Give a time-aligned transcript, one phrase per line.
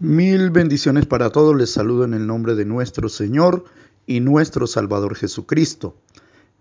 [0.00, 1.56] Mil bendiciones para todos.
[1.56, 3.64] Les saludo en el nombre de nuestro Señor
[4.06, 5.96] y nuestro Salvador Jesucristo.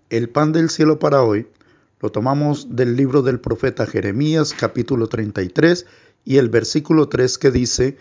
[0.10, 1.46] El pan del cielo para hoy
[2.00, 5.86] lo tomamos del libro del profeta Jeremías capítulo 33
[6.26, 7.98] y el versículo 3 que dice,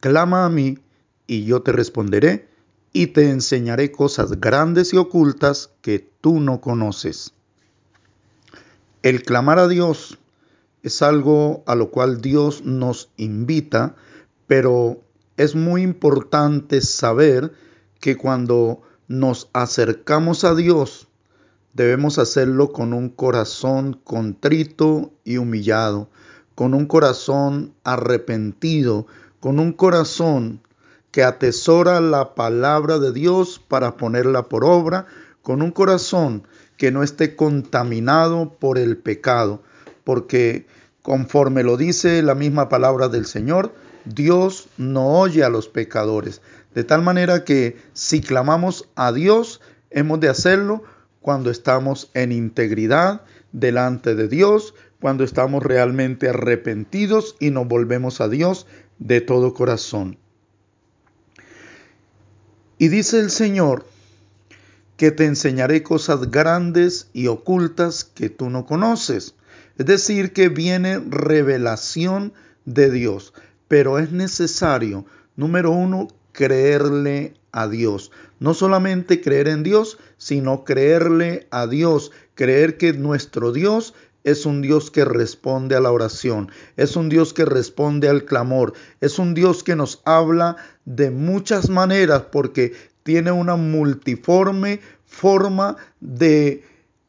[0.00, 0.80] Clama a mí
[1.28, 2.48] y yo te responderé
[2.92, 7.32] y te enseñaré cosas grandes y ocultas que tú no conoces.
[9.04, 10.18] El clamar a Dios
[10.82, 13.94] es algo a lo cual Dios nos invita
[14.46, 15.00] pero
[15.36, 17.52] es muy importante saber
[18.00, 21.08] que cuando nos acercamos a Dios,
[21.72, 26.08] debemos hacerlo con un corazón contrito y humillado,
[26.54, 29.06] con un corazón arrepentido,
[29.40, 30.60] con un corazón
[31.10, 35.06] que atesora la palabra de Dios para ponerla por obra,
[35.42, 39.62] con un corazón que no esté contaminado por el pecado,
[40.04, 40.66] porque
[41.02, 46.40] conforme lo dice la misma palabra del Señor, Dios no oye a los pecadores.
[46.74, 50.82] De tal manera que si clamamos a Dios, hemos de hacerlo
[51.20, 58.28] cuando estamos en integridad delante de Dios, cuando estamos realmente arrepentidos y nos volvemos a
[58.28, 58.66] Dios
[58.98, 60.18] de todo corazón.
[62.78, 63.86] Y dice el Señor
[64.96, 69.34] que te enseñaré cosas grandes y ocultas que tú no conoces.
[69.78, 72.32] Es decir, que viene revelación
[72.64, 73.32] de Dios
[73.68, 75.06] pero es necesario,
[75.36, 78.10] número uno, creerle a Dios.
[78.40, 83.94] No solamente creer en Dios, sino creerle a Dios, creer que nuestro Dios
[84.24, 88.72] es un Dios que responde a la oración, es un Dios que responde al clamor,
[89.00, 90.56] es un Dios que nos habla
[90.86, 92.72] de muchas maneras porque
[93.02, 96.64] tiene una multiforme forma de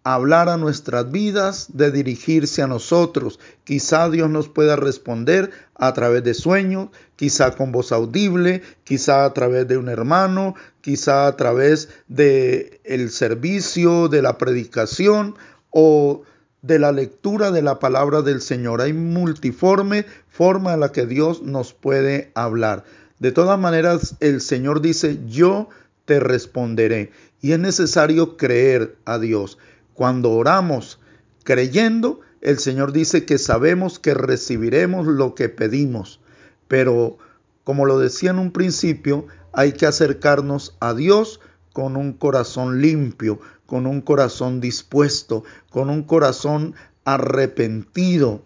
[0.06, 3.40] hablar a nuestras vidas, de dirigirse a nosotros.
[3.64, 9.34] Quizá Dios nos pueda responder a través de sueños, quizá con voz audible, quizá a
[9.34, 15.36] través de un hermano, quizá a través de el servicio, de la predicación
[15.72, 16.22] o
[16.62, 18.82] de la lectura de la palabra del Señor.
[18.82, 22.84] Hay multiforme forma en la que Dios nos puede hablar.
[23.18, 25.68] De todas maneras, el Señor dice, yo
[26.06, 27.12] te responderé.
[27.42, 29.58] Y es necesario creer a Dios.
[29.96, 31.00] Cuando oramos
[31.44, 36.20] creyendo, el Señor dice que sabemos que recibiremos lo que pedimos.
[36.68, 37.18] Pero,
[37.64, 41.40] como lo decía en un principio, hay que acercarnos a Dios
[41.74, 48.44] con un corazón limpio, con un corazón dispuesto, con un corazón arrepentido.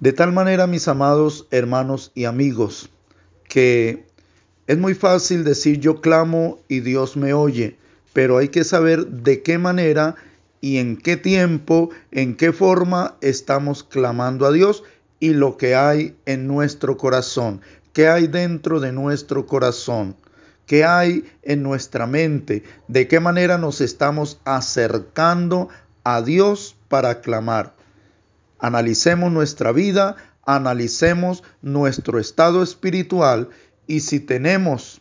[0.00, 2.88] De tal manera, mis amados hermanos y amigos,
[3.46, 4.06] que
[4.66, 7.76] es muy fácil decir yo clamo y Dios me oye,
[8.12, 10.16] pero hay que saber de qué manera
[10.60, 14.84] y en qué tiempo, en qué forma estamos clamando a Dios
[15.18, 17.60] y lo que hay en nuestro corazón,
[17.92, 20.16] qué hay dentro de nuestro corazón,
[20.66, 25.68] qué hay en nuestra mente, de qué manera nos estamos acercando
[26.04, 27.74] a Dios para clamar.
[28.58, 33.48] Analicemos nuestra vida, analicemos nuestro estado espiritual
[33.86, 35.00] y si tenemos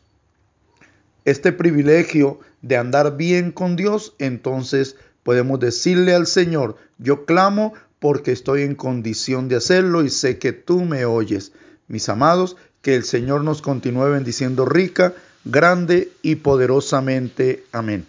[1.26, 8.32] este privilegio de andar bien con Dios, entonces podemos decirle al Señor, yo clamo porque
[8.32, 11.52] estoy en condición de hacerlo y sé que tú me oyes.
[11.88, 17.66] Mis amados, que el Señor nos continúe bendiciendo rica, grande y poderosamente.
[17.72, 18.06] Amén.